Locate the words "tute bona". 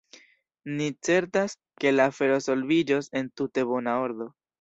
3.43-3.95